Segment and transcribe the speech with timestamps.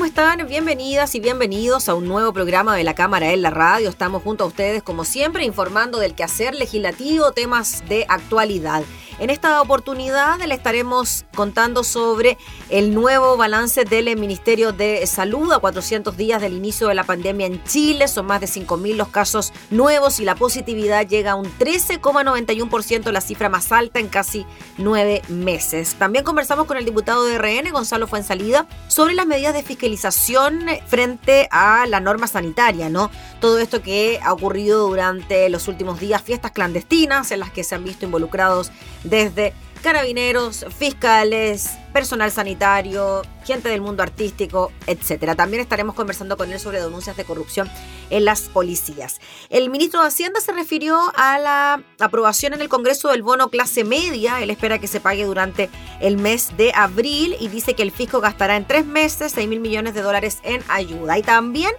[0.00, 0.46] ¿Cómo están?
[0.48, 3.90] Bienvenidas y bienvenidos a un nuevo programa de la Cámara en la Radio.
[3.90, 8.82] Estamos junto a ustedes, como siempre, informando del quehacer legislativo, temas de actualidad.
[9.20, 12.38] En esta oportunidad le estaremos contando sobre
[12.70, 17.46] el nuevo balance del Ministerio de Salud a 400 días del inicio de la pandemia
[17.46, 18.08] en Chile.
[18.08, 23.20] Son más de 5.000 los casos nuevos y la positividad llega a un 13,91%, la
[23.20, 24.46] cifra más alta en casi
[24.78, 25.96] nueve meses.
[25.96, 31.46] También conversamos con el diputado de RN, Gonzalo Fuensalida, sobre las medidas de fiscalización frente
[31.50, 33.10] a la norma sanitaria, ¿no?
[33.38, 37.74] Todo esto que ha ocurrido durante los últimos días, fiestas clandestinas en las que se
[37.74, 38.72] han visto involucrados
[39.10, 45.34] desde carabineros, fiscales, personal sanitario, gente del mundo artístico, etc.
[45.36, 47.68] También estaremos conversando con él sobre denuncias de corrupción
[48.10, 49.20] en las policías.
[49.48, 53.84] El ministro de Hacienda se refirió a la aprobación en el Congreso del bono clase
[53.84, 54.42] media.
[54.42, 58.20] Él espera que se pague durante el mes de abril y dice que el fisco
[58.20, 61.18] gastará en tres meses 6 mil millones de dólares en ayuda.
[61.18, 61.72] Y también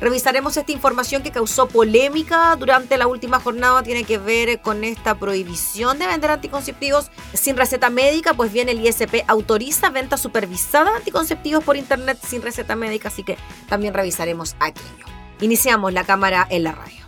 [0.00, 5.14] Revisaremos esta información que causó polémica durante la última jornada, tiene que ver con esta
[5.14, 10.96] prohibición de vender anticonceptivos sin receta médica, pues bien el ISP autoriza venta supervisada de
[10.98, 15.06] anticonceptivos por internet sin receta médica, así que también revisaremos aquello.
[15.40, 17.04] Iniciamos la cámara en la radio.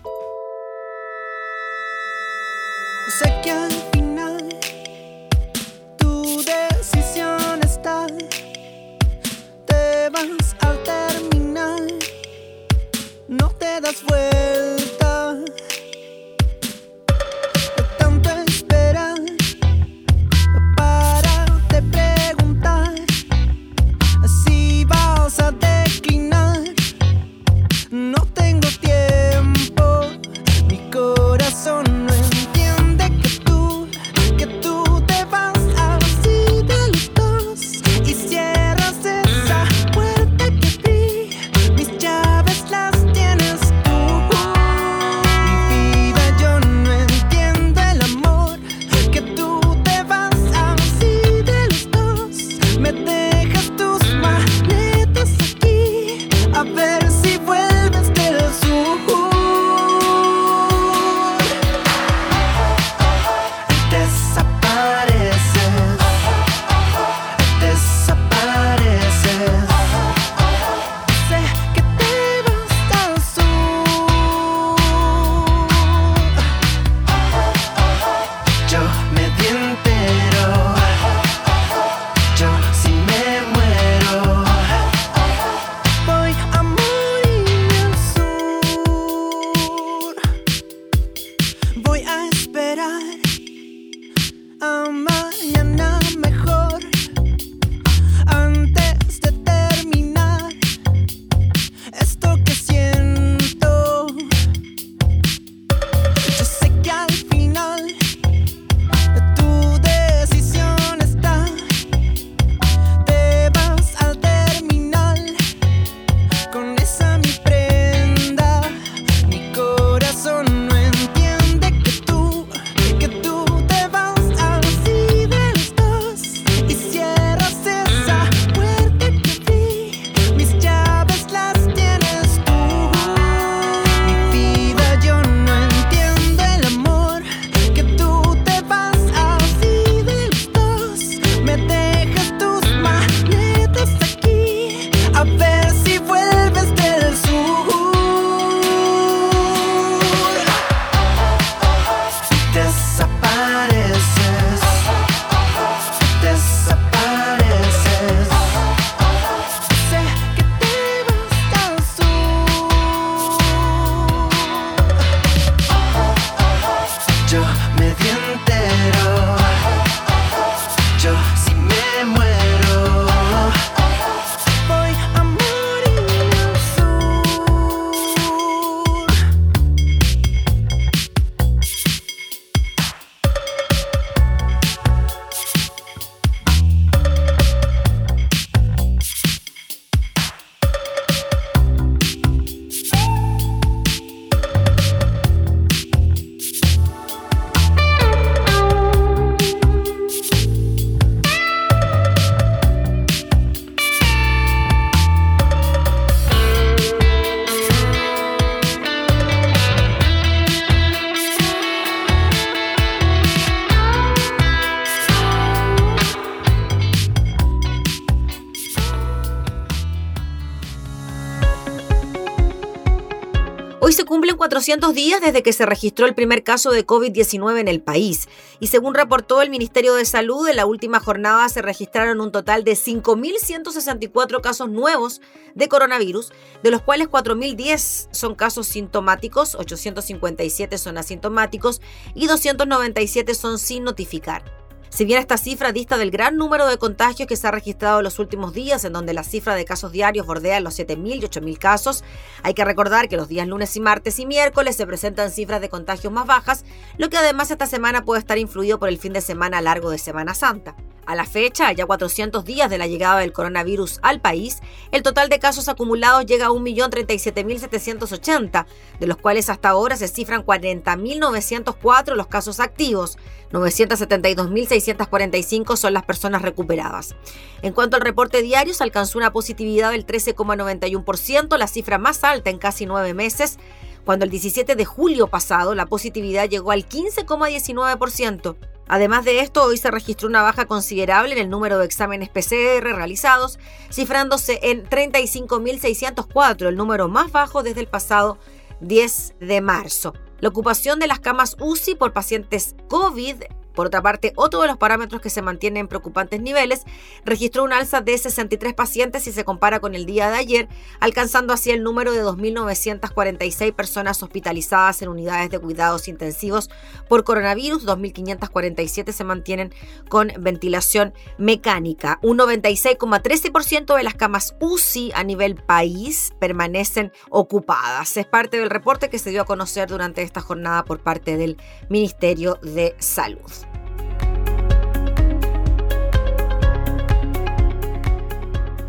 [224.57, 228.27] 400 días desde que se registró el primer caso de COVID-19 en el país
[228.59, 232.65] y según reportó el Ministerio de Salud, en la última jornada se registraron un total
[232.65, 235.21] de 5.164 casos nuevos
[235.55, 236.33] de coronavirus,
[236.63, 241.83] de los cuales 4.010 son casos sintomáticos, 857 son asintomáticos
[242.15, 244.66] y 297 son sin notificar.
[244.97, 248.05] Si bien esta cifra dista del gran número de contagios que se ha registrado en
[248.05, 251.59] los últimos días, en donde la cifra de casos diarios bordea los 7.000 y 8.000
[251.59, 252.03] casos,
[252.43, 255.69] hay que recordar que los días lunes y martes y miércoles se presentan cifras de
[255.69, 256.65] contagios más bajas,
[256.97, 259.99] lo que además esta semana puede estar influido por el fin de semana largo de
[259.99, 260.75] Semana Santa.
[261.07, 264.59] A la fecha, ya 400 días de la llegada del coronavirus al país,
[264.91, 268.67] el total de casos acumulados llega a 1.037.780,
[268.99, 273.19] de los cuales hasta ahora se cifran 40.904 los casos activos,
[273.53, 277.15] 972.645 son las personas recuperadas.
[277.63, 282.51] En cuanto al reporte diario, se alcanzó una positividad del 13,91%, la cifra más alta
[282.51, 283.61] en casi nueve meses,
[284.07, 288.57] cuando el 17 de julio pasado la positividad llegó al 15,19%.
[288.87, 292.85] Además de esto, hoy se registró una baja considerable en el número de exámenes PCR
[292.85, 293.59] realizados,
[293.93, 298.39] cifrándose en 35.604, el número más bajo desde el pasado
[298.81, 300.15] 10 de marzo.
[300.39, 303.43] La ocupación de las camas UCI por pacientes COVID
[303.77, 306.83] por otra parte, otro de los parámetros que se mantiene en preocupantes niveles
[307.25, 310.69] registró un alza de 63 pacientes si se compara con el día de ayer,
[310.99, 316.71] alcanzando así el número de 2.946 personas hospitalizadas en unidades de cuidados intensivos
[317.09, 319.75] por coronavirus, 2.547 se mantienen
[320.09, 322.19] con ventilación mecánica.
[322.23, 328.17] Un 96,13% de las camas UCI a nivel país permanecen ocupadas.
[328.17, 331.59] Es parte del reporte que se dio a conocer durante esta jornada por parte del
[331.91, 333.66] Ministerio de Salud.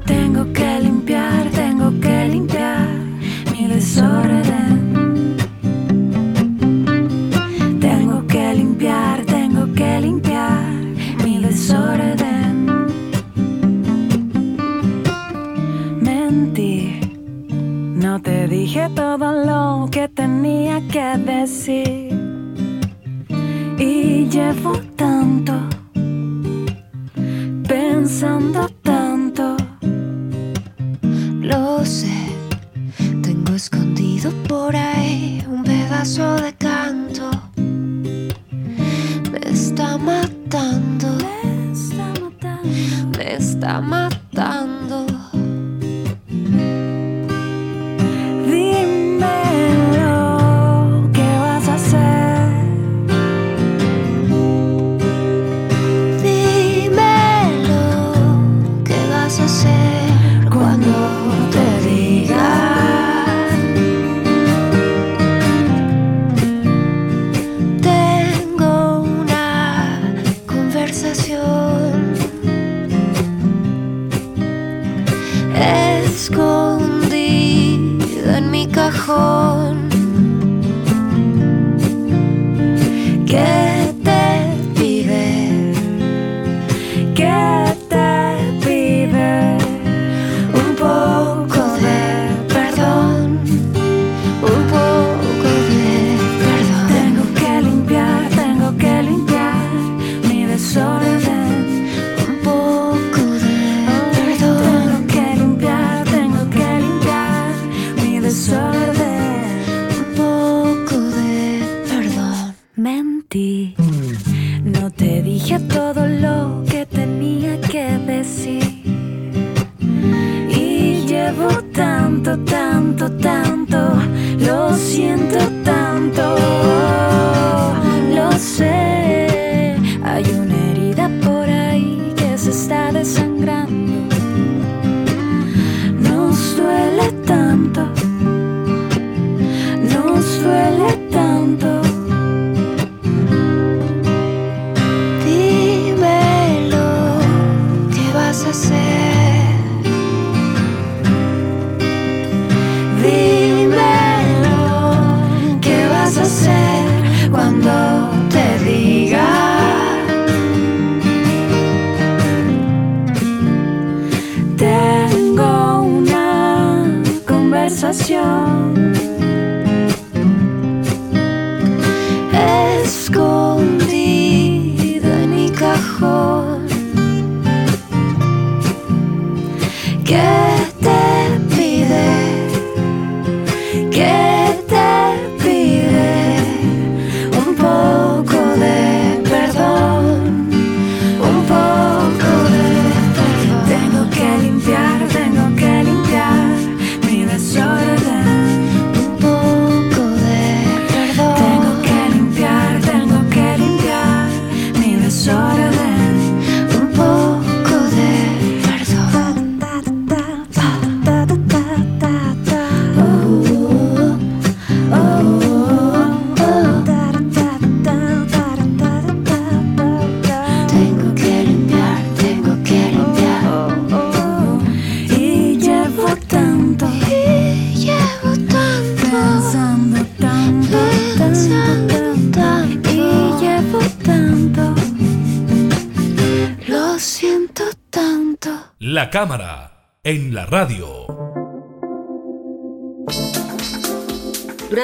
[0.08, 2.27] Tengo que limpiar, tengo que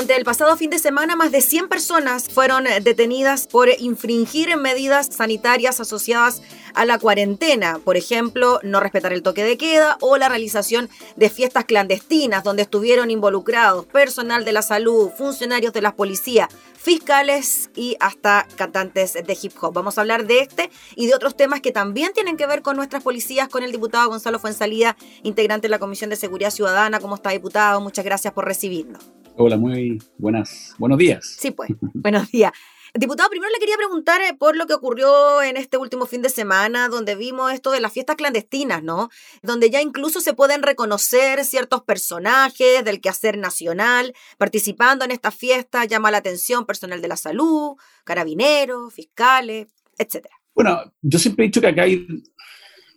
[0.04, 5.08] Durante el pasado fin de semana, más de 100 personas fueron detenidas por infringir medidas
[5.08, 6.42] sanitarias asociadas
[6.74, 7.80] a la cuarentena.
[7.82, 12.64] Por ejemplo, no respetar el toque de queda o la realización de fiestas clandestinas donde
[12.64, 19.38] estuvieron involucrados personal de la salud, funcionarios de la policía, fiscales y hasta cantantes de
[19.42, 19.74] hip hop.
[19.74, 22.76] Vamos a hablar de este y de otros temas que también tienen que ver con
[22.76, 27.00] nuestras policías, con el diputado Gonzalo Fuensalida, integrante de la Comisión de Seguridad Ciudadana.
[27.00, 27.80] ¿Cómo está, diputado?
[27.80, 29.23] Muchas gracias por recibirnos.
[29.36, 31.36] Hola, muy buenas, buenos días.
[31.40, 32.52] Sí, pues, buenos días.
[32.94, 36.30] Diputado, primero le quería preguntar eh, por lo que ocurrió en este último fin de
[36.30, 39.10] semana, donde vimos esto de las fiestas clandestinas, ¿no?
[39.42, 45.88] Donde ya incluso se pueden reconocer ciertos personajes del quehacer nacional participando en estas fiestas,
[45.88, 50.36] llama la atención personal de la salud, carabineros, fiscales, etcétera.
[50.54, 52.06] Bueno, yo siempre he dicho que acá hay,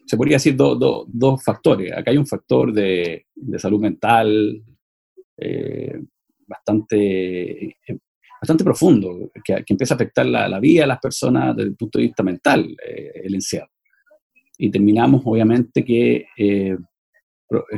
[0.05, 1.93] se podría decir, dos factores.
[1.97, 3.25] Acá hay un factor de,
[3.57, 4.63] salud mental,
[5.39, 6.03] eh,
[6.47, 7.99] bastante, eh,
[8.41, 11.99] bastante profundo, que, empieza a afectar la, la, vida de las personas desde el punto
[11.99, 13.71] de vista mental, eh, el encierro.
[14.59, 16.77] Y terminamos, obviamente, que eh,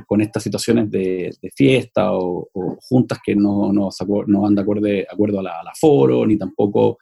[0.06, 2.48] con estas situaciones de, fiesta o,
[2.80, 3.90] juntas que no, no,
[4.26, 6.98] no van de acuerdo, acuerdo a la, al aforo, ni tampoco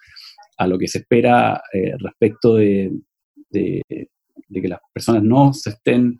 [0.59, 1.63] a lo que se espera
[1.99, 2.91] respecto de,
[3.51, 3.83] de,
[4.51, 6.17] que las personas no se estén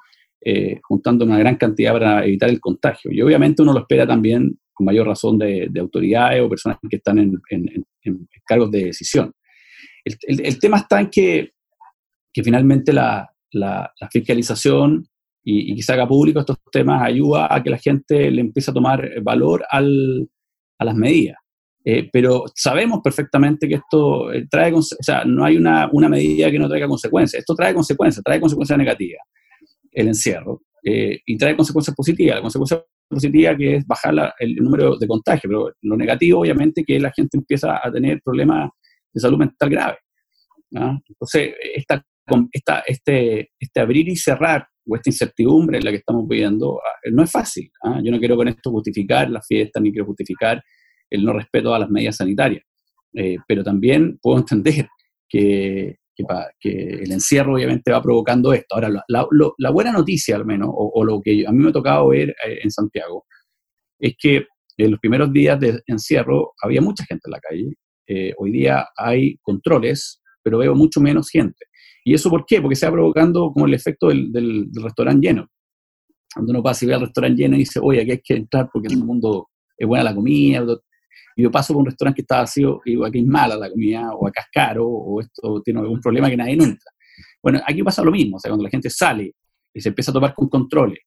[0.83, 3.11] juntando una gran cantidad para evitar el contagio.
[3.11, 7.19] Y obviamente uno lo espera también con mayor razón de, autoridades o personas que están
[7.19, 7.33] en,
[8.45, 9.33] cargos de decisión.
[10.05, 11.53] El, tema está en que,
[12.33, 13.29] que finalmente la,
[14.13, 15.09] fiscalización
[15.43, 18.75] y, que se haga público estos temas ayuda a que la gente le empiece a
[18.75, 20.29] tomar valor al,
[20.79, 21.39] a las medidas.
[21.83, 26.51] Eh, pero sabemos perfectamente que esto eh, trae, o sea, no hay una, una, medida
[26.51, 27.41] que no traiga consecuencias.
[27.41, 29.23] Esto trae consecuencias, trae consecuencias negativas,
[29.93, 32.37] el encierro, eh, y trae consecuencias positivas.
[32.37, 36.99] La consecuencia positiva que es bajar el número de contagios, pero lo negativo obviamente que
[36.99, 38.71] la gente empieza a tener problemas
[39.13, 40.01] de salud mental graves.
[40.71, 42.05] Entonces, esta,
[42.87, 47.23] este, este abrir y cerrar o esta incertidumbre en la que estamos viviendo ah, no
[47.23, 47.71] es fácil.
[47.83, 48.01] ¿ah?
[48.03, 50.63] Yo no quiero con esto justificar la fiesta ni quiero justificar
[51.11, 52.65] el no respeto a las medidas sanitarias,
[53.15, 54.89] eh, pero también puedo entender
[55.29, 58.75] que, que, el encierro obviamente va provocando esto.
[58.75, 62.31] Ahora, la, buena noticia al menos, o, lo que a mí me ha tocado ver
[62.31, 63.25] eh, en Santiago,
[63.99, 64.47] es que
[64.79, 67.73] en los primeros días de encierro había mucha gente en la calle.
[68.09, 71.67] Eh, hoy día hay controles, pero veo mucho menos gente.
[72.05, 72.61] ¿Y eso por qué?
[72.61, 75.49] Porque se va provocando como el efecto del, del, restaurante lleno.
[76.33, 78.69] Cuando uno pasa y ve al restaurante lleno y dice, oye, aquí hay que entrar
[78.73, 80.65] porque en el mundo es buena la comida,
[81.37, 83.71] y yo paso por un restaurante que está vacío y digo, aquí es mala la
[83.71, 86.91] comida, o acá es caro, o esto tiene algún problema que nadie entra.
[87.43, 89.35] Bueno, aquí pasa lo mismo, o sea, cuando la gente sale
[89.73, 91.01] y se empieza a tomar con controles,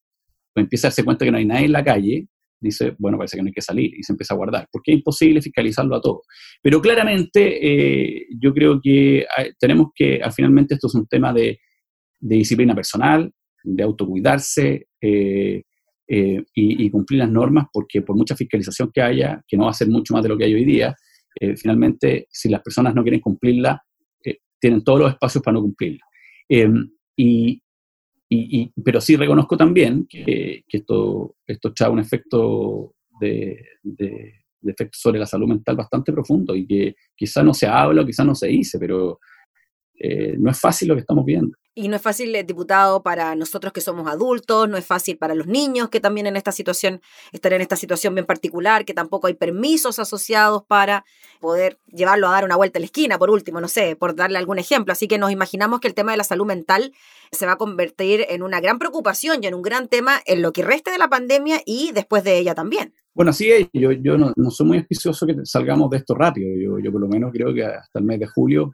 [0.54, 2.26] o empieza a darse cuenta que no hay nadie en la calle,
[2.60, 4.98] dice, bueno, parece que no hay que salir, y se empieza a guardar, porque es
[4.98, 6.22] imposible fiscalizarlo a todo.
[6.62, 9.26] Pero claramente eh, yo creo que
[9.58, 11.58] tenemos que, finalmente esto es un tema de,
[12.20, 15.62] de disciplina personal, de autocuidarse, eh,
[16.12, 19.74] eh, y, cumplir las normas, porque por mucha fiscalización que haya, que no va a
[19.74, 20.92] ser mucho más de lo que hay hoy día,
[21.40, 23.80] eh, finalmente, si las personas no quieren cumplirla,
[24.24, 26.04] eh, tienen todos los espacios para no cumplirla.
[26.48, 27.62] Em, y,
[28.84, 33.64] pero sí reconozco también que, esto, esto trae un efecto de,
[34.64, 38.24] efecto sobre la salud mental bastante profundo y que quizá no se habla o quizá
[38.24, 39.20] no se dice, pero
[40.38, 41.56] no es fácil lo que estamos viendo.
[41.74, 45.34] Y no es fácil, eh, diputado, para nosotros que somos adultos, no es fácil para
[45.34, 47.00] los niños que también en esta situación,
[47.32, 51.04] están en esta situación bien particular, que tampoco hay permisos asociados para
[51.40, 54.38] poder llevarlo a dar una vuelta a la esquina, por último, no sé, por darle
[54.38, 54.92] algún ejemplo.
[54.92, 56.92] Así que nos imaginamos que el tema de la salud mental
[57.30, 60.52] se va a convertir en una gran preocupación y en un gran tema en lo
[60.52, 62.94] que resta de la pandemia y después de ella también.
[63.14, 66.48] Bueno, sí, yo, yo no, soy muy auspicioso que salgamos de esto rápido.
[66.56, 68.72] Yo, yo por lo menos creo que hasta el mes de julio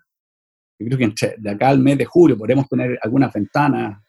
[0.79, 4.03] yo creo que de acá al mes de julio podremos tener algunas ventanas,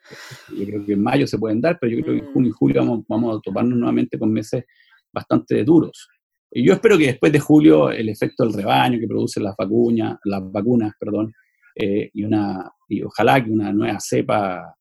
[0.49, 2.53] yo creo que en mayo se pueden dar, pero yo creo que en junio y
[2.53, 4.65] julio vamos, vamos a toparnos nuevamente con meses
[5.13, 6.09] bastante duros.
[6.51, 10.17] Y yo espero que después de julio el efecto del rebaño que producen las vacunas,
[10.23, 11.33] las vacunas, perdón,
[11.75, 14.75] eh, y, una, y ojalá que una nueva cepa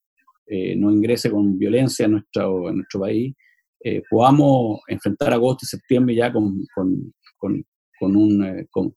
[0.46, 3.34] eh, no ingrese con violencia en nuestro, en nuestro país,
[3.84, 7.64] eh, podamos enfrentar agosto y septiembre ya con, con, con,
[7.98, 8.94] con un, con,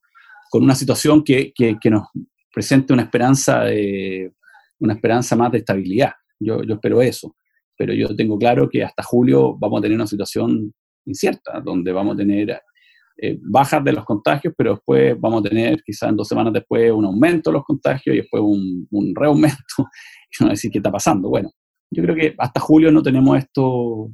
[0.52, 2.04] una situación que, que, que, nos,
[2.52, 4.32] presente una esperanza, de,
[4.78, 6.12] una esperanza más de estabilidad.
[6.38, 7.36] Yo, yo espero eso,
[7.76, 10.72] pero yo tengo claro que hasta julio vamos a tener una situación
[11.04, 12.60] incierta, donde vamos a tener
[13.22, 16.90] eh, bajas de los contagios, pero después vamos a tener quizás en dos semanas después
[16.90, 19.58] un aumento de los contagios y después un, reaumento.
[20.40, 21.28] y no decir qué está pasando.
[21.28, 21.50] Bueno,
[21.90, 24.10] yo creo que hasta julio no tenemos esto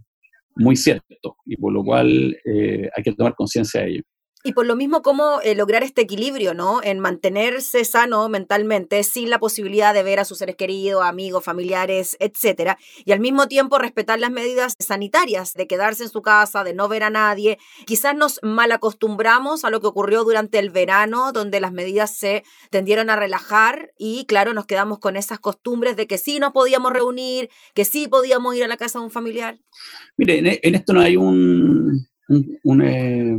[0.57, 4.03] muy cierto y por lo cual eh, hay que tomar conciencia de ello.
[4.47, 6.81] Y por lo mismo, cómo eh, lograr este equilibrio, ¿no?
[6.81, 12.17] En mantenerse sano mentalmente, sin la posibilidad de ver a sus seres queridos, amigos, familiares,
[12.21, 16.75] etcétera, y al mismo tiempo respetar las medidas sanitarias de quedarse en su casa, de
[16.75, 17.59] no ver a nadie.
[17.87, 23.11] Quizás nos malacostumbramos a lo que ocurrió durante el verano, donde las medidas se tendieron
[23.11, 27.51] a relajar y, claro, nos quedamos con esas costumbres de que sí nos podíamos reunir,
[27.75, 29.59] que sí podíamos ir a la casa de un familiar.
[30.17, 32.07] Mire, en, esto no hay un,
[32.85, 33.37] eh,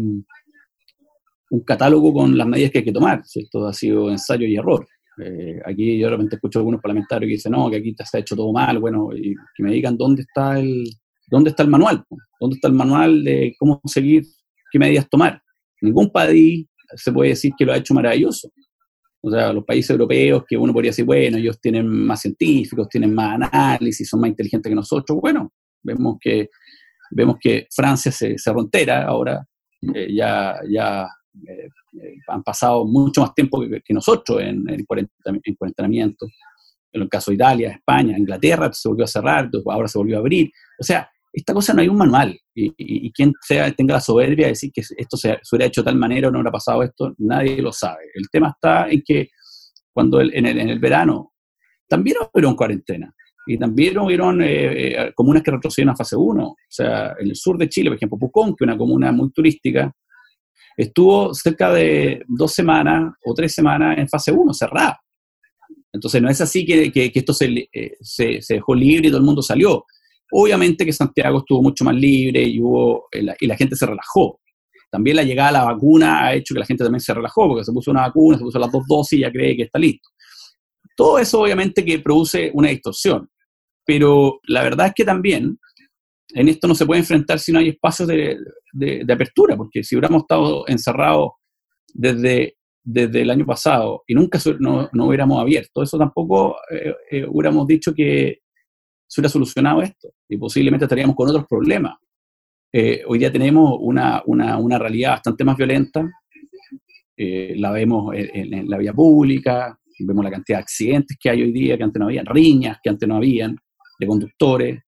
[1.49, 4.87] un catálogo con las medidas que hay que tomar, esto Ha sido ensayo y error.
[5.23, 8.19] Eh, aquí yo realmente escucho a algunos parlamentarios que dicen, no, que aquí se ha
[8.19, 10.87] hecho todo mal, bueno, y que me digan dónde está el,
[11.27, 12.03] dónde está el manual,
[12.39, 14.23] dónde está el manual de cómo seguir,
[14.71, 15.41] qué medidas tomar.
[15.81, 18.51] Ningún país se puede decir que lo ha hecho maravilloso.
[19.21, 23.13] O sea, los países europeos que uno podría decir, bueno, ellos tienen más científicos, tienen
[23.13, 25.19] más análisis, son más inteligentes que nosotros.
[25.19, 26.49] Bueno, vemos que,
[27.11, 29.45] vemos que Francia se, se rontera ahora,
[29.93, 31.07] eh, ya, ya
[31.47, 31.69] eh,
[32.01, 36.27] eh, han pasado mucho más tiempo que, nosotros en, el cuarentenamiento.
[36.91, 40.19] En el caso de Italia, España, Inglaterra se volvió a cerrar, ahora se volvió a
[40.19, 40.49] abrir.
[40.79, 42.39] O sea, esta cosa no hay un manual.
[42.55, 45.97] Y, quien sea, tenga la soberbia de decir que esto se, hubiera hecho de tal
[45.97, 48.05] manera o no hubiera pasado esto, nadie lo sabe.
[48.13, 49.29] El tema está en que
[49.93, 51.33] cuando en, el, verano
[51.87, 53.13] también hubo cuarentena.
[53.45, 56.43] Y también hubieron eh, comunas que retrocedieron a fase 1.
[56.43, 59.31] O sea, en el sur de Chile, por ejemplo, Pucón, que es una comuna muy
[59.31, 59.93] turística,
[60.77, 64.99] estuvo cerca de dos semanas o tres semanas en fase 1, cerrada.
[65.91, 69.41] Entonces no es así que, esto eh, se, se, dejó libre y todo el mundo
[69.41, 69.83] salió.
[70.31, 74.39] Obviamente que Santiago estuvo mucho más libre y, hubo, eh, y la gente se relajó.
[74.91, 77.63] También la llegada a la vacuna ha hecho que la gente también se relajó, porque
[77.63, 80.09] se puso una vacuna, se puso las dos dosis y ya cree que está listo.
[80.95, 83.29] Todo eso obviamente que produce una distorsión.
[83.85, 85.57] Pero la verdad es que también
[86.33, 88.37] en esto no se puede enfrentar si no hay espacios de,
[89.09, 91.31] apertura, porque si hubiéramos estado encerrados
[91.93, 97.65] desde, desde el año pasado y nunca no, hubiéramos abierto, eso tampoco eh, eh, hubiéramos
[97.67, 98.39] dicho que
[99.07, 101.95] se hubiera solucionado esto y posiblemente estaríamos con otros problemas.
[102.73, 104.21] Eh, hoy día tenemos una,
[104.77, 106.09] realidad bastante más violenta,
[107.19, 111.51] la vemos en, en, la vía pública, vemos la cantidad de accidentes que hay hoy
[111.51, 113.57] día que antes no habían, riñas que antes no habían,
[113.99, 114.83] de conductores,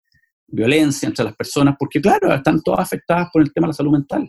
[0.49, 3.93] violencia entre las personas, porque claro, están todas afectadas por el tema de la salud
[3.93, 4.29] mental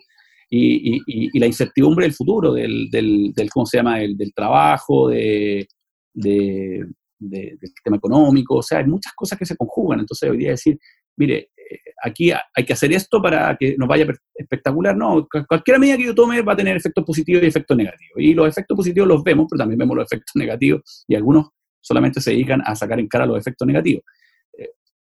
[0.49, 5.67] y, la incertidumbre del futuro, del, del, ¿cómo se llama?, del, del trabajo, de,
[6.13, 10.77] del sistema económico, o sea, hay muchas cosas que se conjugan, entonces hoy día decir,
[11.17, 15.97] mire, eh, aquí hay que hacer esto para que nos vaya espectacular, no, cualquier medida
[15.97, 19.07] que yo tome va a tener efectos positivos y efectos negativos, y los efectos positivos
[19.07, 21.49] los vemos, pero también vemos los efectos negativos, y algunos
[21.81, 24.03] solamente se dedican a sacar en cara los efectos negativos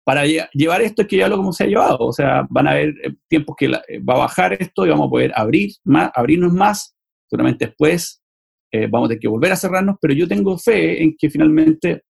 [0.03, 2.71] para llevar esto es que ya lo como se ha llevado, o sea, van a
[2.71, 6.11] haber eh, tiempos que eh, va a bajar esto y vamos a poder abrir más,
[6.15, 6.95] abrirnos más,
[7.29, 8.21] seguramente después
[8.71, 12.03] eh, vamos a tener que volver a cerrarnos, pero yo tengo fe en que finalmente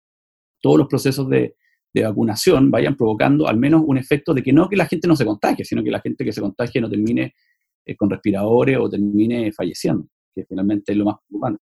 [0.60, 1.54] todos los procesos de,
[1.98, 5.24] vacunación vayan provocando al menos un efecto de que no que la gente no se
[5.24, 7.32] contagie, sino que la gente que se contagie no termine
[7.96, 11.65] con respiradores o termine falleciendo, que finalmente es lo más preocupante.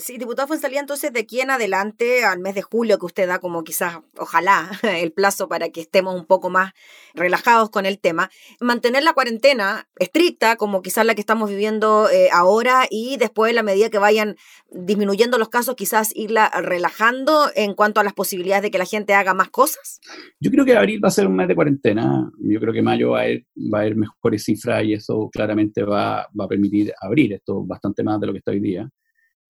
[0.00, 3.38] Sí, diputado Fuensalía, entonces de aquí en adelante, al mes de julio, que usted da
[3.38, 6.72] como quizás, ojalá, el plazo para que estemos un poco más
[7.14, 12.30] relajados con el tema, mantener la cuarentena estricta, como quizás la que estamos viviendo eh,
[12.32, 14.36] ahora, y después, a la medida que vayan
[14.70, 19.12] disminuyendo los casos, quizás irla relajando en cuanto a las posibilidades de que la gente
[19.12, 20.00] haga más cosas?
[20.40, 22.30] Yo creo que abril va a ser un mes de cuarentena.
[22.38, 25.82] Yo creo que mayo va a haber, va a haber mejores cifras y eso claramente
[25.82, 28.90] va, va a permitir abrir esto bastante más de lo que está hoy día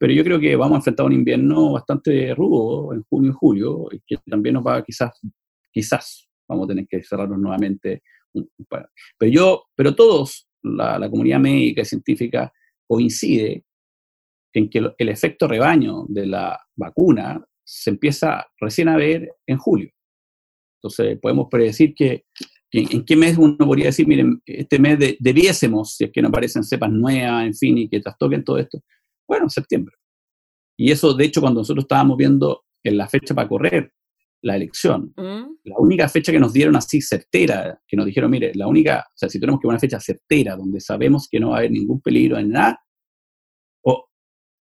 [0.01, 3.89] pero yo creo que vamos a enfrentar un invierno bastante rudo en junio y julio,
[3.93, 5.13] y que también nos va quizás,
[5.71, 8.03] quizás vamos a tener que cerrarnos nuevamente.
[9.19, 12.51] Pero yo, pero todos, la, la comunidad médica y científica
[12.89, 13.67] coincide
[14.55, 19.91] en que el efecto rebaño de la vacuna se empieza recién a ver en julio.
[20.79, 22.25] Entonces, podemos predecir que,
[22.73, 26.65] en qué mes uno podría decir, miren, este mes debiésemos, si es que no aparecen
[26.65, 28.81] cepas nuevas, en fin, y que trastoquen todo esto,
[29.31, 29.95] bueno, septiembre.
[30.77, 33.93] Y eso, de hecho, cuando nosotros estábamos viendo en la fecha para correr
[34.43, 35.59] la elección, mm.
[35.65, 39.13] la única fecha que nos dieron así certera, que nos dijeron, mire, la única, o
[39.15, 42.01] sea, si tenemos que una fecha certera donde sabemos que no va a haber ningún
[42.01, 42.81] peligro en nada,
[43.85, 44.09] o,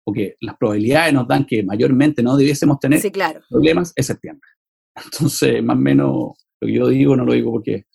[0.05, 3.01] o que las probabilidades nos dan que mayormente no debiésemos tener
[3.49, 4.49] problemas, es septiembre.
[5.05, 6.09] Entonces, más o menos,
[6.59, 7.85] lo que yo digo no lo digo porque,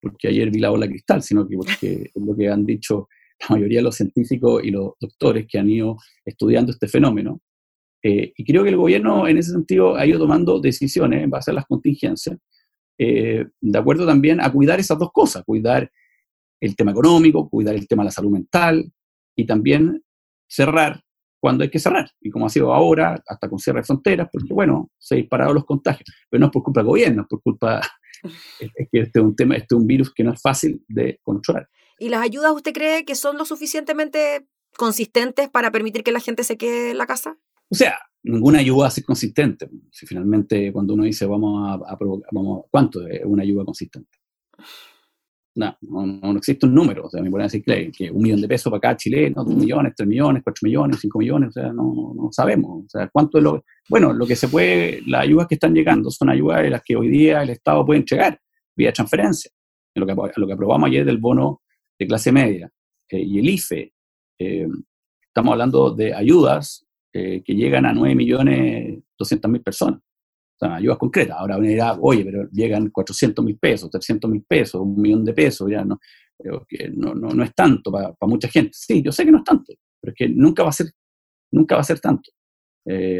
[0.00, 3.08] porque ayer vi la bola cristal, sino que porque es lo que han dicho
[3.48, 7.40] la mayoría de los científicos y los doctores que han ido estudiando este fenómeno.
[8.02, 11.52] Eh, y creo que el gobierno en ese sentido ha ido tomando decisiones en base
[11.52, 12.36] a las contingencias
[12.98, 15.90] eh, de acuerdo también a cuidar esas dos cosas, cuidar
[16.60, 18.92] el tema económico, cuidar el tema de la salud mental
[19.36, 20.02] y también
[20.48, 21.02] cerrar
[21.40, 22.08] cuando hay que cerrar.
[22.20, 25.52] Y como ha sido ahora, hasta con cierre de fronteras, porque bueno, se han disparado
[25.52, 26.08] los contagios.
[26.30, 27.80] Pero no es por culpa del gobierno, es por culpa,
[28.60, 31.18] es que este es un tema, este es un virus que no es fácil de
[31.22, 31.68] controlar.
[32.02, 36.42] ¿Y las ayudas usted cree que son lo suficientemente consistentes para permitir que la gente
[36.42, 37.38] se quede en la casa?
[37.70, 39.68] O sea, ninguna ayuda es consistente.
[39.92, 41.98] Si finalmente cuando uno dice vamos a, a
[42.32, 44.18] vamos, ¿cuánto es una ayuda consistente?
[45.54, 47.06] No, no, existe un número.
[47.06, 49.92] O sea, me pueden decir que, un millón de pesos para cada chileno, dos millones,
[49.94, 52.84] tres millones, cuatro millones, cinco millones, o sea, no, no sabemos.
[52.84, 53.64] O sea, cuánto es lo.
[53.88, 56.96] Bueno, lo que se puede, las ayudas que están llegando son ayudas de las que
[56.96, 58.40] hoy día el Estado puede entregar
[58.74, 59.52] vía transferencia.
[59.94, 61.62] lo que, lo que aprobamos ayer del bono
[61.98, 62.70] de clase media
[63.08, 63.92] eh, y el IFE,
[64.38, 64.66] eh,
[65.26, 70.00] estamos hablando de ayudas eh, que llegan a 9 millones 200 mil personas
[70.60, 71.36] ayudas concretas.
[71.36, 75.32] Ahora me dirá, oye, pero llegan 400 mil pesos, 300 mil pesos, un millón de
[75.32, 75.98] pesos, ya no,
[76.38, 78.70] no, no, no, es tanto para mucha gente.
[78.72, 80.86] Sí, yo sé que no es tanto, pero es que nunca va a ser,
[81.50, 82.30] nunca va a ser tanto.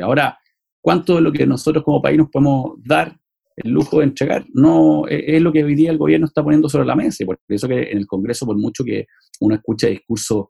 [0.05, 0.39] Ahora,
[0.81, 3.19] ¿cuánto de lo que nosotros como país nos podemos dar
[3.57, 4.45] el lujo de entregar?
[4.53, 7.23] No es, lo que hoy día el gobierno está poniendo sobre la mesa.
[7.23, 9.07] Y por eso que en el Congreso, por mucho que
[9.41, 10.47] uno escuche discursos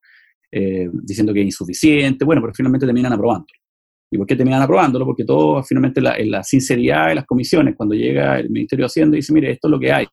[0.50, 3.46] eh, diciendo que es insuficiente, bueno, pero finalmente terminan aprobando.
[4.10, 5.06] ¿Y por qué terminan aprobándolo?
[5.06, 8.86] Porque todo, finalmente, la, en la sinceridad de las comisiones, cuando llega el Ministerio de
[8.86, 10.06] Hacienda y dice, mire, esto es lo que hay,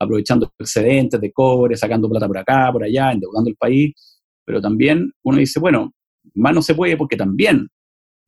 [0.00, 3.92] aprovechando excedentes de cobre, sacando plata por acá, por allá, endeudando el país,
[4.46, 5.92] pero también uno dice, bueno,
[6.34, 7.68] más no se puede porque también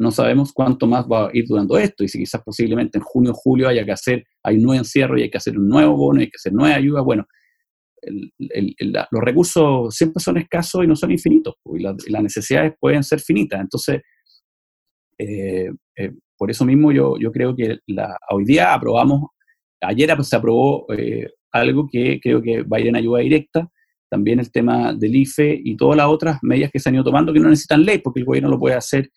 [0.00, 3.32] no sabemos cuánto más va a ir durando esto y si quizás posiblemente en junio
[3.32, 5.94] o julio haya que hacer, hay un nuevo encierro y hay que hacer un nuevo
[5.94, 7.26] bono, hay que hacer nueva ayuda, bueno,
[8.02, 13.20] los recursos siempre son escasos y no son infinitos y, y las necesidades pueden ser
[13.20, 14.00] finitas, entonces
[15.18, 19.32] eh, eh, por eso mismo yo, yo creo que la, hoy día aprobamos,
[19.82, 23.68] ayer pues, se aprobó eh, algo que creo que va a ir en ayuda directa,
[24.08, 27.34] también el tema del IFE y todas las otras medidas que se han ido tomando
[27.34, 29.10] que no necesitan ley porque el gobierno lo puede hacer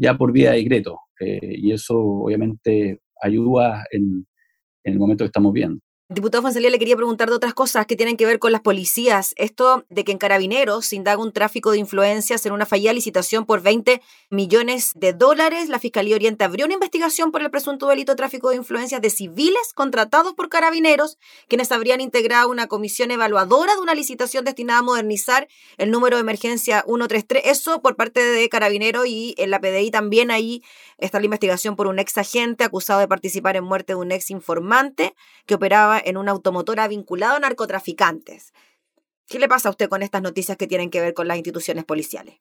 [0.00, 1.00] ya por vía de decreto.
[1.20, 4.26] y eso obviamente ayuda en,
[4.84, 5.80] en el momento que estamos viendo.
[6.12, 9.32] Diputado Fonsalía, le quería preguntar de otras cosas que tienen que ver con las policías.
[9.36, 13.46] Esto de que en Carabineros se indaga un tráfico de influencias en una fallida licitación
[13.46, 15.68] por 20 millones de dólares.
[15.68, 19.08] La Fiscalía Oriente abrió una investigación por el presunto delito de tráfico de influencias de
[19.08, 24.82] civiles contratados por Carabineros, quienes habrían integrado una comisión evaluadora de una licitación destinada a
[24.82, 25.46] modernizar
[25.78, 27.44] el número de emergencia 133.
[27.46, 30.64] Eso por parte de Carabineros y en la PDI también ahí
[30.98, 34.30] está la investigación por un ex agente acusado de participar en muerte de un ex
[34.30, 35.14] informante
[35.46, 38.52] que operaba en una automotora vinculada a narcotraficantes.
[39.28, 41.84] ¿Qué le pasa a usted con estas noticias que tienen que ver con las instituciones
[41.84, 42.36] policiales?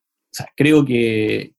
[0.56, 1.54] creo que,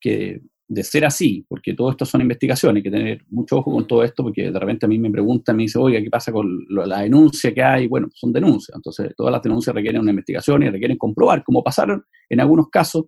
[0.68, 4.04] de ser así, porque todo esto son investigaciones, hay que tener mucho ojo con todo
[4.04, 7.00] esto, porque de repente a mí me preguntan, me dicen, oiga, ¿qué pasa con la
[7.00, 7.88] denuncia que hay?
[7.88, 12.04] Bueno, son denuncias, entonces todas las denuncias requieren una investigación y requieren comprobar, como pasaron
[12.28, 13.06] en algunos casos,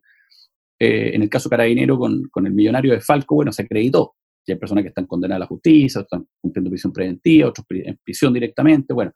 [0.79, 4.17] eh, en el caso Carabinero con, con el millonario de Falco, bueno, se acreditó,
[4.51, 8.33] hay personas que están condenadas a la justicia, están cumpliendo prisión preventiva, otros en prisión
[8.33, 8.93] directamente.
[8.93, 9.13] Bueno,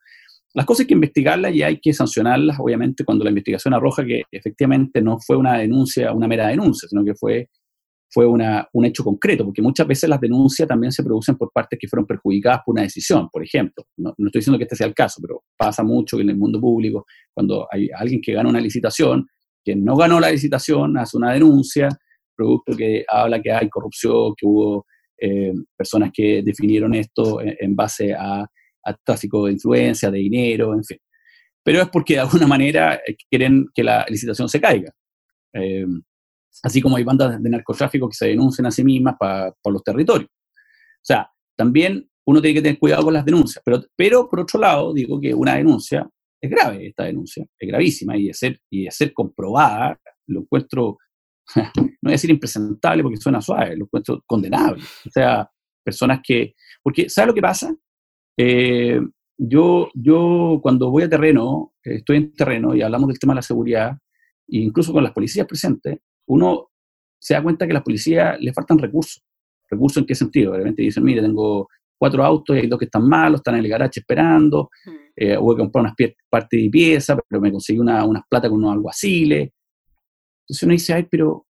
[0.55, 4.23] las cosas hay que investigarlas y hay que sancionarlas, obviamente, cuando la investigación arroja que
[4.31, 7.51] efectivamente no fue una denuncia, una mera denuncia, sino que fue,
[8.11, 11.79] fue una, un hecho concreto, porque muchas veces las denuncias también se producen por partes
[11.79, 13.85] que fueron perjudicadas por una decisión, por ejemplo.
[13.99, 16.61] No, no estoy diciendo que este sea el caso, pero pasa mucho en el mundo
[16.61, 19.27] público, cuando hay alguien que gana una licitación,
[19.63, 21.89] que no ganó la licitación, hace una denuncia,
[22.35, 24.87] producto que habla que hay corrupción, que hubo
[25.19, 28.47] eh, personas que definieron esto en, base a,
[29.05, 30.99] tráfico de influencia, de dinero, en fin.
[31.63, 34.93] Pero es porque de alguna manera eh, quieren que la licitación se caiga.
[35.53, 35.87] Eh,
[36.63, 40.31] así como hay bandas de narcotráfico que se denuncian a sí mismas por los territorios.
[40.31, 44.61] O sea, también uno tiene que tener cuidado con las denuncias, pero, pero por otro
[44.61, 46.09] lado, digo que una denuncia
[46.41, 50.99] es grave, esta denuncia, es gravísima y de ser, y de ser comprobada, lo encuentro
[51.77, 54.83] no voy a decir impresentable porque suena suave, lo encuentro condenable.
[55.07, 55.49] O sea,
[55.85, 57.75] personas que, porque ¿sabes lo que pasa?
[58.37, 59.01] Eh,
[59.39, 63.43] yo, yo cuando voy a terreno, estoy en terreno y hablamos del tema de la
[63.43, 63.93] seguridad,
[64.49, 66.69] e incluso con las policías presentes, uno
[67.19, 69.23] se da cuenta que a las policías le faltan recursos.
[69.69, 70.53] ¿Recursos en qué sentido?
[70.53, 73.71] Realmente dicen, mire, tengo cuatro autos y hay dos que están malos, están en el
[73.71, 74.71] garaje esperando,
[75.15, 75.95] eh, voy a comprar unas
[76.29, 79.51] partes de pieza, pero me conseguí una, unas plata con unos alguaciles,
[80.47, 81.45] entonces uno dice, ay, pero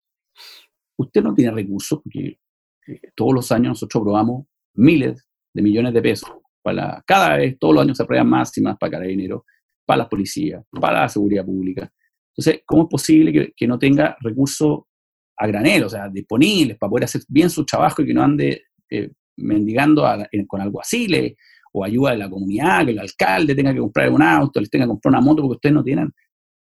[0.97, 2.39] usted no tiene recursos, porque
[2.87, 6.31] eh, todos los años nosotros aprobamos miles de millones de pesos.
[6.63, 9.45] Para cada vez, todos los años se aprueban más y más para dinero,
[9.85, 11.91] para las policías, para la seguridad pública.
[12.35, 14.81] Entonces, ¿cómo es posible que, no tenga recursos
[15.37, 18.63] a granel, o sea, disponibles para poder hacer bien su trabajo y que no ande
[18.89, 20.03] eh, mendigando
[20.47, 21.35] con alguaciles
[21.71, 24.85] o ayuda de la comunidad, que el alcalde tenga que comprar un auto, les tenga
[24.85, 26.11] que comprar una moto porque ustedes no tienen.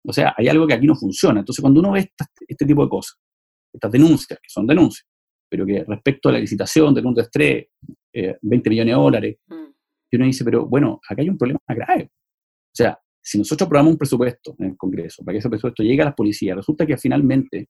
[0.03, 1.39] O sea, hay algo que aquí no funciona.
[1.39, 2.11] Entonces, cuando uno ve
[2.47, 3.17] este tipo de cosas,
[3.73, 5.07] estas denuncias, que son denuncias,
[5.49, 7.67] pero que respecto a la licitación de un estrés,
[8.13, 9.71] eh, 20 millones de dólares, mm.
[10.11, 12.05] y uno dice, pero bueno, acá hay un problema grave.
[12.05, 16.01] O sea, si nosotros aprobamos un presupuesto en el Congreso para que ese presupuesto llegue
[16.01, 17.69] a las policías, resulta que finalmente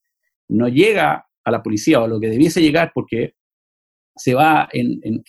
[0.49, 3.33] no llega a la policía o a lo que debiese llegar porque
[4.15, 5.23] se va en,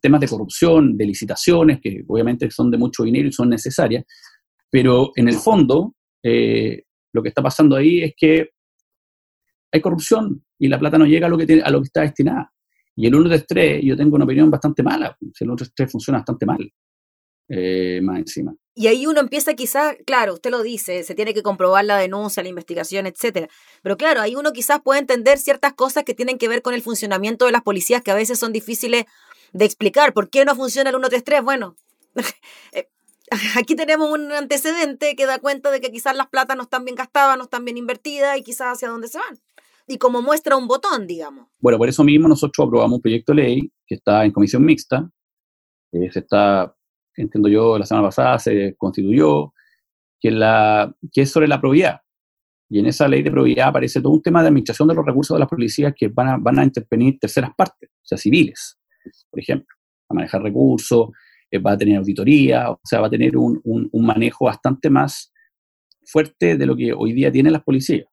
[0.00, 4.04] temas de corrupción, de licitaciones, que obviamente son de mucho dinero y son necesarias,
[4.70, 8.50] pero en el fondo eh, lo que está pasando ahí es que
[9.70, 12.00] hay corrupción y la plata no llega a lo que, tiene, a lo que está
[12.00, 12.50] destinada.
[12.96, 15.90] Y el 1 de 3, yo tengo una opinión bastante mala, el 1 de 3
[15.90, 16.72] funciona bastante mal,
[17.48, 18.54] eh, más encima.
[18.76, 22.42] Y ahí uno empieza quizás, claro, usted lo dice, se tiene que comprobar la denuncia,
[22.42, 23.48] la investigación, etcétera.
[23.82, 26.82] Pero claro, ahí uno quizás puede entender ciertas cosas que tienen que ver con el
[26.82, 29.04] funcionamiento de las policías que a veces son difíciles
[29.52, 30.12] de explicar.
[30.12, 31.42] ¿Por qué no funciona el 133?
[31.42, 31.76] Bueno,
[32.72, 32.88] eh,
[33.58, 36.96] aquí tenemos un antecedente que da cuenta de que quizás las platas no están bien
[36.96, 39.38] gastadas, no están bien invertidas y quizás hacia dónde se van.
[39.86, 41.48] Y como muestra un botón, digamos.
[41.60, 45.10] Bueno, por eso mismo nosotros aprobamos un proyecto de ley que está en comisión mixta,
[45.92, 46.74] que se está
[47.16, 49.52] entiendo yo, la semana pasada se constituyó,
[50.20, 52.00] que, la, que es sobre la probidad.
[52.68, 55.34] Y en esa ley de probidad aparece todo un tema de administración de los recursos
[55.34, 58.78] de las policías que van a, van a intervenir terceras partes, o sea, civiles,
[59.30, 59.76] por ejemplo,
[60.08, 61.10] a manejar recursos,
[61.54, 65.32] eh, va a tener auditoría, o sea, va a tener un, un, manejo bastante más
[66.04, 68.06] fuerte de lo que hoy día tienen las policías.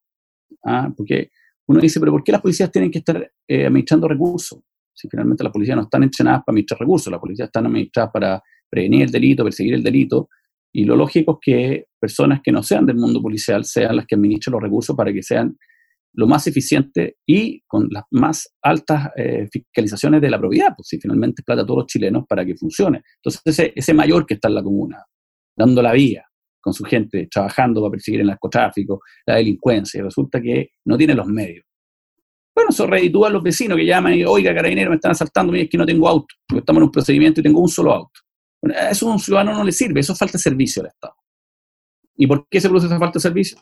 [0.66, 0.92] ¿ah?
[0.96, 1.32] Porque
[1.68, 4.60] uno dice, pero ¿por qué las policías tienen que estar eh, administrando recursos?
[4.94, 8.44] Si finalmente las policías no están entrenadas para administrar recursos, las policías están administradas para
[8.70, 10.30] prevenir el delito, perseguir el delito,
[10.74, 14.16] y lo lógico es que personas que no sean del mundo policial sean las que
[14.16, 15.58] administren los recursos para que sean
[16.14, 21.00] lo más eficientes y con las más altas eh, fiscalizaciones de la probidad, pues si
[21.00, 23.02] finalmente es plata a todos los chilenos para que funcione.
[23.24, 25.04] Entonces ese, mayor que está en la comuna,
[25.56, 26.26] dando la vía
[26.60, 31.16] con su gente, trabajando para perseguir el narcotráfico, la delincuencia, y resulta que no tiene
[31.16, 31.66] los medios.
[32.54, 35.64] Bueno, eso reditúa a los vecinos que llaman y, oiga, carabinero, me están asaltando, mira,
[35.64, 38.20] es que no tengo auto, porque estamos en un procedimiento y tengo un solo auto
[38.62, 41.16] eso a un ciudadano no le sirve, eso es falta servicio al Estado.
[42.16, 43.58] ¿Y por qué se produce esa falta de servicio?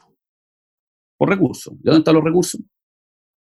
[1.19, 1.73] Por recursos.
[1.75, 2.61] ¿De dónde están los recursos?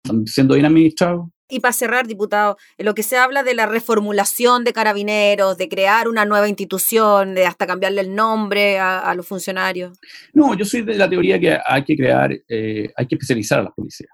[0.03, 1.29] ¿Están siendo bien administrados?
[1.49, 5.67] Y para cerrar, diputado, en lo que se habla de la reformulación de carabineros, de
[5.67, 9.97] crear una nueva institución, de hasta cambiarle el nombre a, los funcionarios.
[10.33, 13.63] No, yo soy de la teoría que hay que crear, eh, hay que especializar a
[13.63, 14.11] las policías.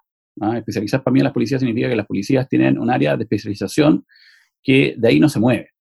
[0.55, 4.05] Especializar para mí a las policías significa que las policías tienen un área de especialización
[4.63, 5.71] que de ahí no se mueve.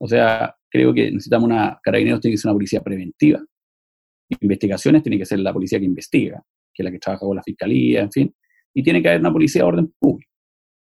[0.00, 3.40] O sea, creo que necesitamos una, carabineros tiene que ser una policía preventiva,
[4.40, 6.42] investigaciones tiene que ser la policía que investiga,
[6.78, 8.34] que es la que trabaja con la fiscalía, en fin,
[8.72, 10.30] y tiene que haber una policía de orden público.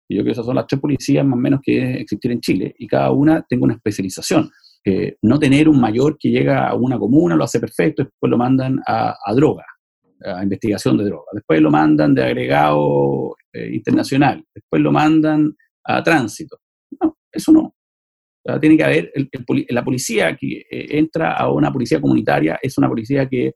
[0.09, 2.41] Y yo creo que esas son las tres policías más o menos que existir en
[2.41, 4.49] Chile, y cada una tenga una especialización.
[5.21, 8.79] no tener un mayor que llega a una comuna, lo hace perfecto, después lo mandan
[8.87, 9.65] a, droga,
[10.25, 16.03] a investigación de droga, después lo mandan de agregado eh, internacional, después lo mandan a
[16.03, 16.57] tránsito.
[16.99, 17.73] No, eso no
[18.59, 19.11] tiene que haber,
[19.69, 23.53] la policía que eh, entra a una policía comunitaria es una policía que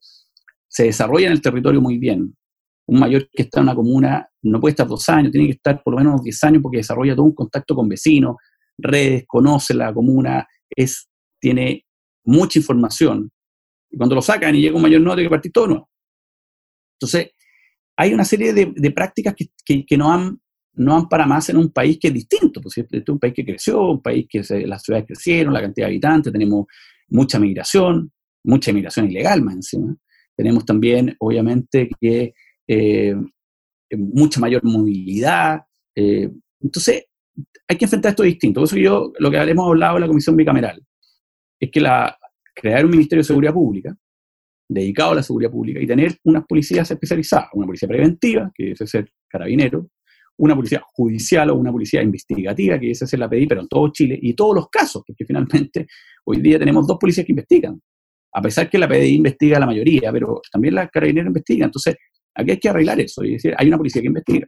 [0.77, 2.37] se desarrolla en el territorio muy bien.
[2.85, 5.81] Un mayor que está en una comuna no puede estar dos años, tiene que estar
[5.81, 8.35] por lo menos 10 años porque desarrolla todo un contacto con vecinos,
[8.77, 11.09] redes, conoce la comuna, es,
[11.41, 11.83] tiene
[12.25, 13.31] mucha información.
[13.89, 15.89] Y cuando lo sacan y llega un mayor no, tiene que partir todo nuevo.
[16.99, 17.31] Entonces,
[17.97, 20.39] hay una serie de, prácticas que, que, no han
[20.73, 23.33] no han para más en un país que es distinto, pues este es un país
[23.33, 26.67] que creció, un país que las ciudades crecieron, la cantidad de habitantes, tenemos
[27.09, 28.11] mucha migración,
[28.43, 29.97] mucha migración ilegal más encima.
[30.37, 32.33] Tenemos también, obviamente, que
[32.67, 33.15] eh,
[33.97, 35.63] mucha mayor movilidad.
[35.95, 36.29] Eh,
[36.61, 37.05] entonces,
[37.67, 38.61] hay que enfrentar esto distinto.
[38.61, 40.81] Por eso yo, lo que hemos hablado en la Comisión Bicameral,
[41.59, 42.15] es que la,
[42.53, 43.95] crear un Ministerio de Seguridad Pública,
[44.69, 48.87] dedicado a la seguridad pública, y tener unas policías especializadas, una policía preventiva, que debe
[48.87, 49.89] ser carabinero,
[50.37, 53.91] una policía judicial o una policía investigativa, que esa es la PDI, pero en todo
[53.91, 55.87] Chile, y todos los casos, porque finalmente
[56.25, 57.81] hoy día tenemos dos policías que investigan,
[58.37, 61.95] a pesar que la PDI investiga la mayoría, pero también la carabinera investiga, entonces
[62.35, 64.47] aquí hay que arreglar eso, es decir, hay una policía que investiga.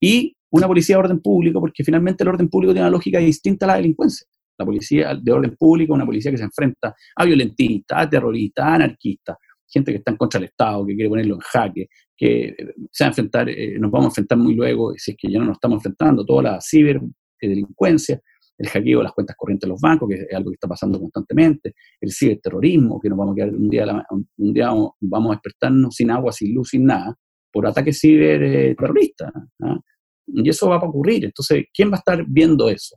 [0.00, 3.66] Y una policía de orden público, porque finalmente el orden público tiene una lógica distinta
[3.66, 4.26] a la delincuencia.
[4.58, 8.74] La policía de orden público una policía que se enfrenta a violentistas, a terroristas, a
[8.76, 9.36] anarquistas,
[9.68, 12.56] gente que está en contra del Estado, que quiere ponerlo en jaque, que
[12.90, 15.38] se va a enfrentar, eh, nos vamos a enfrentar muy luego, si es que ya
[15.38, 18.22] no nos estamos enfrentando, toda la ciberdelincuencia,
[18.58, 20.98] el hackeo de las cuentas corrientes de los bancos, que es algo que está pasando
[20.98, 24.06] constantemente, el ciberterrorismo, que nos vamos a quedar un día,
[24.38, 27.14] un día vamos a despertarnos sin agua, sin luz, sin nada,
[27.52, 29.32] por ataques ciberterroristas.
[29.62, 29.78] ¿ah?
[30.26, 31.24] Y eso va a ocurrir.
[31.24, 32.96] Entonces, ¿quién va a estar viendo eso?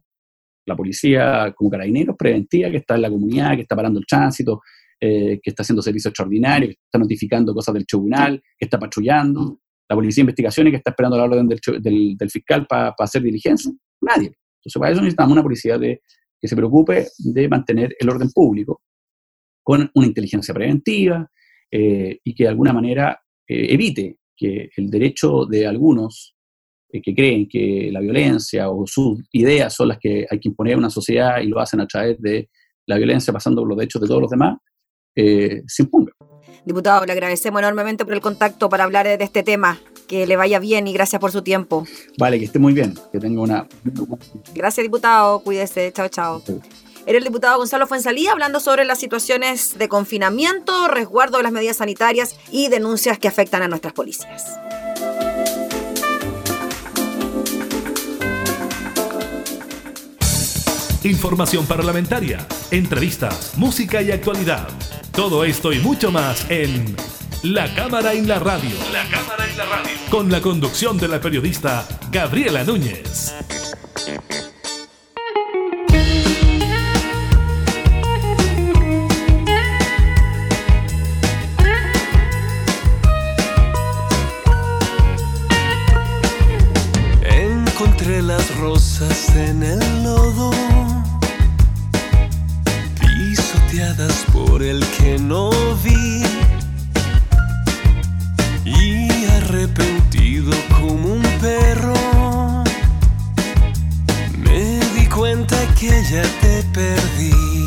[0.70, 4.62] la policía como carabineros preventiva que está en la comunidad, que está parando el tránsito,
[5.02, 9.60] eh, que está haciendo servicio extraordinario, que está notificando cosas del tribunal, que está patrullando,
[9.90, 13.72] la policía de investigaciones que está esperando la orden del, del, fiscal para hacer diligencia,
[14.02, 14.34] nadie.
[14.60, 16.02] Entonces, para eso necesitamos una policía de,
[16.40, 18.82] que se preocupe de mantener el orden público
[19.64, 21.30] con una inteligencia preventiva
[21.72, 26.36] eh, y que de alguna manera eh, evite que el derecho de algunos
[26.92, 30.78] que creen que la violencia o sus ideas son las que hay que imponer a
[30.78, 32.50] una sociedad y lo hacen a través de
[32.88, 34.58] la violencia pasando por los derechos de todos los demás,
[35.16, 36.12] eh, se imponga.
[36.66, 39.80] Diputado, le agradecemos enormemente por el contacto para hablar de este tema.
[40.10, 41.86] Que le vaya bien y gracias por su tiempo.
[42.18, 42.98] Vale, que esté muy bien.
[43.12, 43.68] Que tenga una.
[44.56, 45.40] Gracias, diputado.
[45.40, 45.94] Cuídese.
[45.94, 46.42] Chao, chao.
[47.06, 51.78] Era el diputado Gonzalo Fuensalía hablando sobre las situaciones de confinamiento, resguardo de las medidas
[51.78, 54.60] sanitarias y denuncias que afectan a nuestras policías.
[61.04, 64.68] Información parlamentaria, entrevistas, música y actualidad.
[65.14, 66.96] Todo esto y mucho más en
[67.44, 68.76] La Cámara en la Radio.
[68.92, 69.92] La Cámara en la Radio.
[70.10, 73.34] Con la conducción de la periodista Gabriela Núñez.
[87.24, 90.52] Encontré las rosas en el lodo
[94.32, 95.50] por el que no
[95.84, 95.99] vi
[99.60, 101.94] arrepentido como un perro.
[104.38, 107.66] Me di cuenta que ya te perdí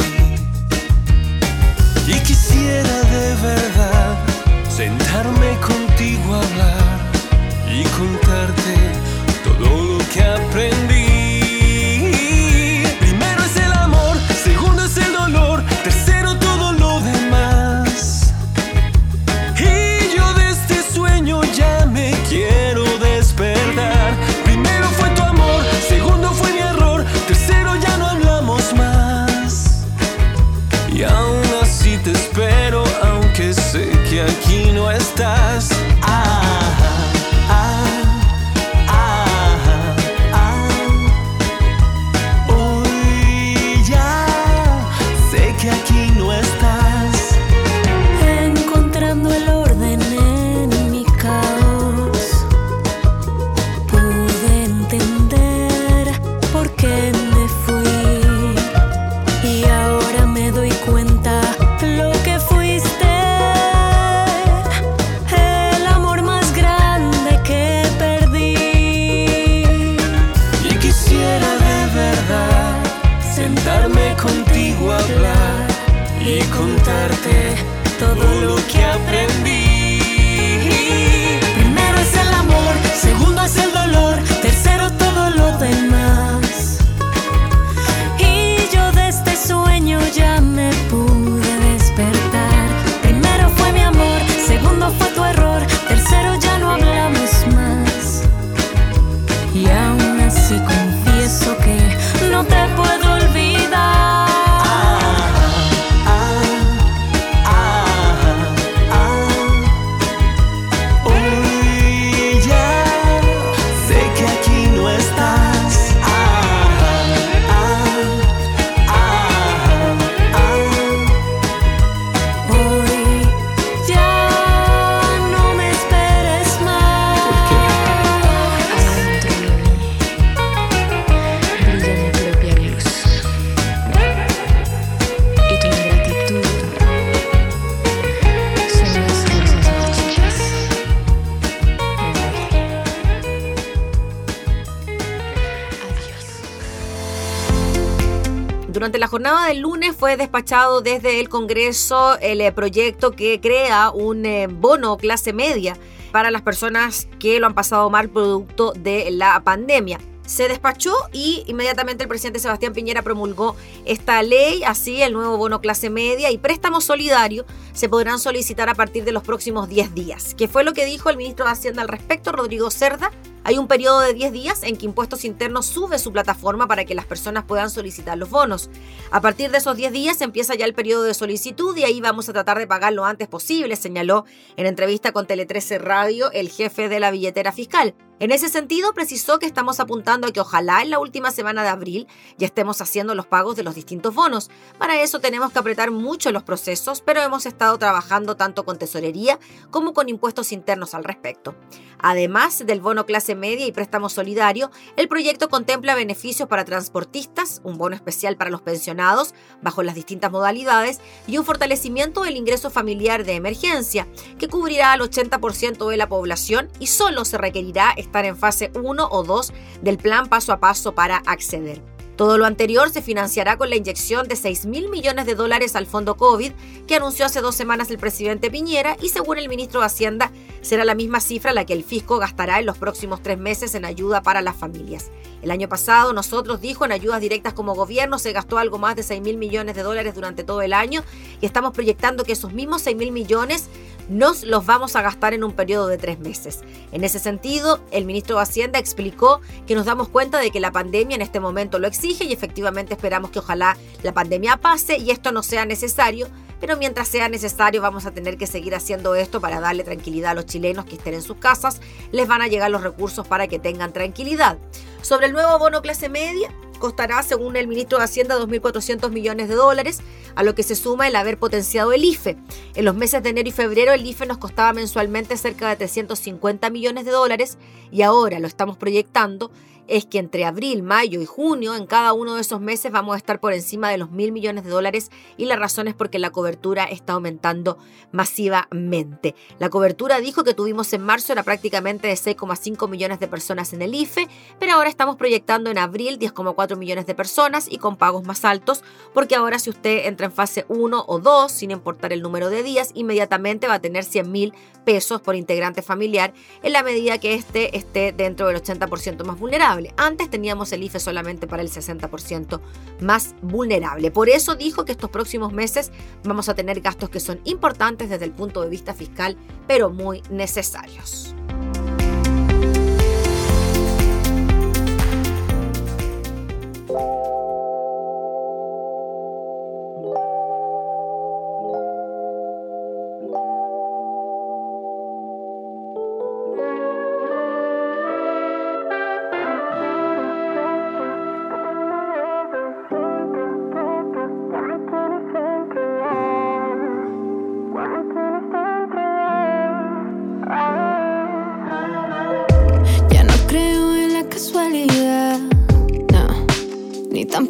[149.23, 154.49] jornada del lunes fue despachado desde el Congreso el eh, proyecto que crea un eh,
[154.49, 155.77] bono clase media
[156.11, 161.45] para las personas que lo han pasado mal producto de la pandemia se despachó y
[161.47, 163.55] inmediatamente el presidente Sebastián Piñera promulgó
[163.85, 168.75] esta ley, así el nuevo bono clase media y préstamo solidario se podrán solicitar a
[168.75, 171.83] partir de los próximos 10 días, que fue lo que dijo el ministro de Hacienda
[171.83, 173.13] al respecto, Rodrigo Cerda.
[173.45, 176.95] Hay un periodo de 10 días en que Impuestos Internos sube su plataforma para que
[176.95, 178.71] las personas puedan solicitar los bonos.
[179.11, 182.29] A partir de esos 10 días empieza ya el periodo de solicitud y ahí vamos
[182.29, 184.25] a tratar de pagar lo antes posible, señaló
[184.57, 187.95] en entrevista con Tele 13 Radio el jefe de la billetera fiscal.
[188.23, 191.71] En ese sentido, precisó que estamos apuntando a que ojalá en la última semana de
[191.71, 192.07] abril
[192.39, 194.49] ya estemos haciendo los pagos de los distintos bonos.
[194.79, 199.41] Para eso tenemos que apretar mucho los procesos, pero hemos estado trabajando tanto con tesorería
[199.73, 201.57] como con impuestos internos al respecto.
[201.99, 207.77] Además del bono clase media y préstamo solidario, el proyecto contempla beneficios para transportistas, un
[207.77, 213.25] bono especial para los pensionados bajo las distintas modalidades y un fortalecimiento del ingreso familiar
[213.25, 214.07] de emergencia,
[214.39, 219.09] que cubrirá al 80% de la población y solo se requerirá estar en fase 1
[219.11, 221.81] o 2 del plan paso a paso para acceder.
[222.15, 225.87] Todo lo anterior se financiará con la inyección de 6 mil millones de dólares al
[225.87, 226.53] fondo COVID
[226.87, 230.85] que anunció hace dos semanas el presidente Piñera y según el ministro de Hacienda será
[230.85, 234.23] la misma cifra la que el fisco gastará en los próximos tres meses en ayuda
[234.23, 235.11] para las familias.
[235.41, 239.03] El año pasado nosotros, dijo, en ayudas directas como gobierno se gastó algo más de
[239.03, 241.03] 6 mil millones de dólares durante todo el año
[241.41, 243.69] y estamos proyectando que esos mismos 6 mil millones
[244.09, 246.61] nos los vamos a gastar en un periodo de tres meses.
[246.93, 250.73] En ese sentido, el ministro de Hacienda explicó que nos damos cuenta de que la
[250.73, 255.11] pandemia en este momento lo exige y efectivamente esperamos que ojalá la pandemia pase y
[255.11, 256.29] esto no sea necesario,
[256.61, 260.35] pero mientras sea necesario vamos a tener que seguir haciendo esto para darle tranquilidad a
[260.35, 261.81] los chilenos que estén en sus casas,
[262.13, 264.59] les van a llegar los recursos para que tengan tranquilidad.
[265.01, 269.55] Sobre el nuevo bono clase media, costará, según el ministro de Hacienda, 2.400 millones de
[269.55, 270.01] dólares,
[270.35, 272.37] a lo que se suma el haber potenciado el IFE.
[272.75, 276.71] En los meses de enero y febrero el IFE nos costaba mensualmente cerca de 350
[276.71, 277.57] millones de dólares
[277.93, 279.53] y ahora lo estamos proyectando
[279.89, 283.19] es que entre abril, mayo y junio, en cada uno de esos meses vamos a
[283.19, 286.31] estar por encima de los mil millones de dólares y la razón es porque la
[286.31, 287.79] cobertura está aumentando
[288.13, 289.35] masivamente.
[289.59, 293.83] La cobertura dijo que tuvimos en marzo era prácticamente de 6,5 millones de personas en
[293.83, 294.29] el IFE,
[294.59, 298.83] pero ahora estamos proyectando en abril 10,4 millones de personas y con pagos más altos,
[299.13, 302.63] porque ahora si usted entra en fase 1 o 2, sin importar el número de
[302.63, 304.55] días, inmediatamente va a tener 100 mil
[304.85, 309.72] pesos por integrante familiar en la medida que este esté dentro del 80% más vulnerable.
[309.97, 312.61] Antes teníamos el IFE solamente para el 60%
[313.01, 314.11] más vulnerable.
[314.11, 315.93] Por eso dijo que estos próximos meses
[316.25, 320.23] vamos a tener gastos que son importantes desde el punto de vista fiscal, pero muy
[320.31, 321.35] necesarios.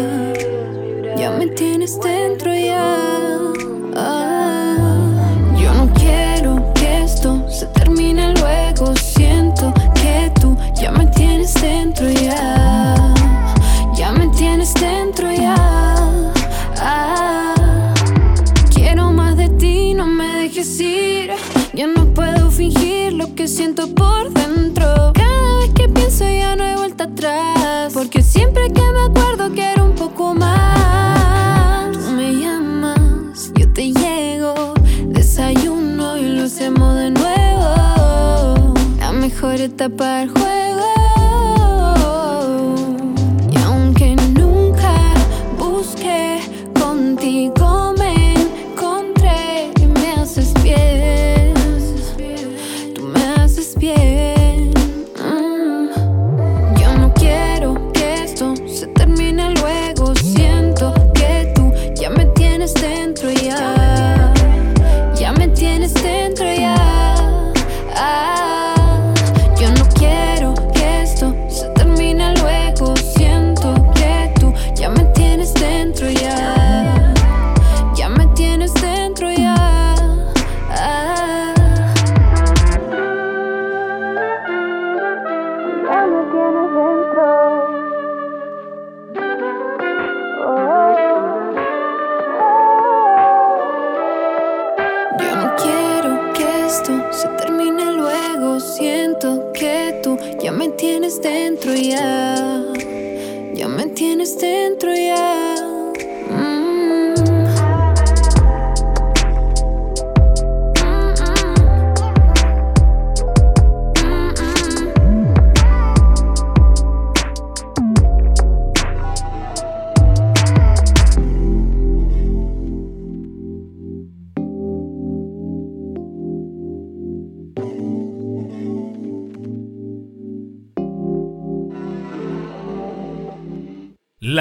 [39.99, 40.38] Quiero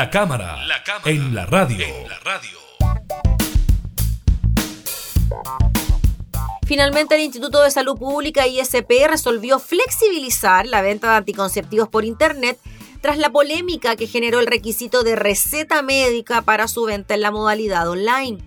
[0.09, 0.57] La cámara,
[1.05, 1.87] en la radio.
[6.67, 12.59] Finalmente, el Instituto de Salud Pública ISP resolvió flexibilizar la venta de anticonceptivos por Internet
[13.03, 17.31] tras la polémica que generó el requisito de receta médica para su venta en la
[17.31, 18.39] modalidad online.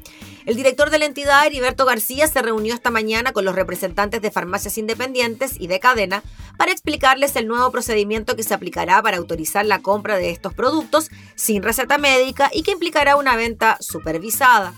[0.45, 4.31] El director de la entidad, Heriberto García, se reunió esta mañana con los representantes de
[4.31, 6.23] farmacias independientes y de cadena
[6.57, 11.09] para explicarles el nuevo procedimiento que se aplicará para autorizar la compra de estos productos
[11.35, 14.73] sin receta médica y que implicará una venta supervisada.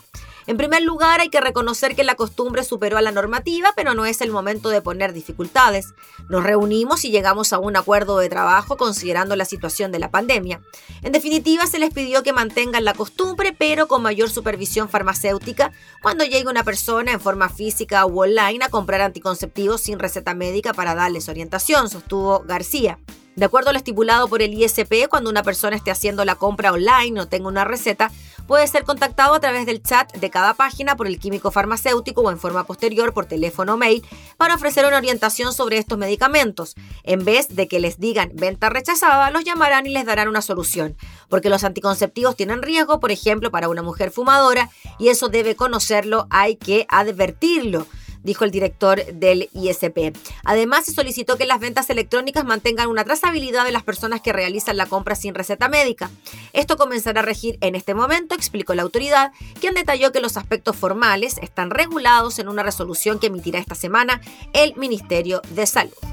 [0.45, 4.05] En primer lugar, hay que reconocer que la costumbre superó a la normativa, pero no
[4.05, 5.93] es el momento de poner dificultades.
[6.29, 10.61] Nos reunimos y llegamos a un acuerdo de trabajo considerando la situación de la pandemia.
[11.01, 15.71] En definitiva, se les pidió que mantengan la costumbre, pero con mayor supervisión farmacéutica
[16.01, 20.73] cuando llegue una persona en forma física u online a comprar anticonceptivos sin receta médica
[20.73, 22.99] para darles orientación, sostuvo García.
[23.35, 26.71] De acuerdo a lo estipulado por el ISP, cuando una persona esté haciendo la compra
[26.71, 28.11] online o tenga una receta,
[28.47, 32.29] puede ser contactado a través del chat de cada página por el químico farmacéutico o
[32.29, 34.05] en forma posterior por teléfono o mail
[34.37, 36.75] para ofrecer una orientación sobre estos medicamentos.
[37.03, 40.95] En vez de que les digan venta rechazada, los llamarán y les darán una solución,
[41.27, 44.69] porque los anticonceptivos tienen riesgo, por ejemplo, para una mujer fumadora,
[44.99, 47.87] y eso debe conocerlo, hay que advertirlo
[48.23, 50.15] dijo el director del ISP.
[50.43, 54.77] Además, se solicitó que las ventas electrónicas mantengan una trazabilidad de las personas que realizan
[54.77, 56.09] la compra sin receta médica.
[56.53, 60.75] Esto comenzará a regir en este momento, explicó la autoridad, quien detalló que los aspectos
[60.75, 64.21] formales están regulados en una resolución que emitirá esta semana
[64.53, 66.12] el Ministerio de Salud.